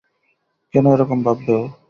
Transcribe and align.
কেন 0.73 0.85
এরকম 0.93 1.19
ভাববে 1.25 1.53
ও? 1.55 1.63